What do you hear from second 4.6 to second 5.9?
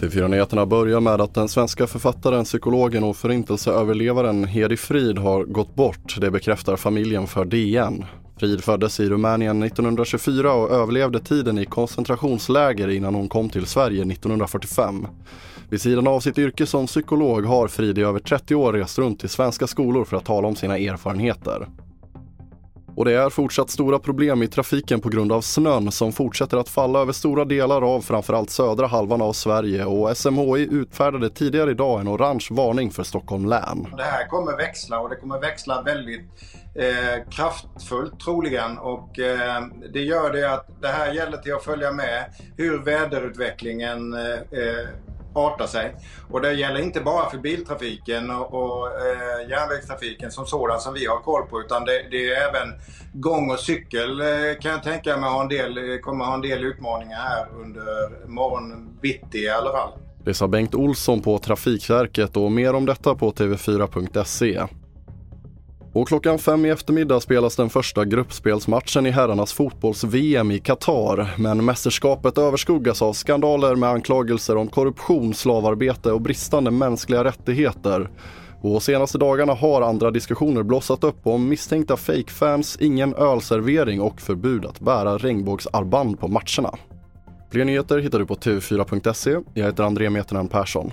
Frid har gått